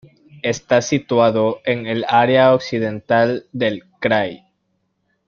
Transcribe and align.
Está 0.41 0.81
situado 0.81 1.59
en 1.63 1.85
el 1.85 2.05
área 2.07 2.55
occidental 2.55 3.45
del 3.53 3.83
"krai". 3.99 4.47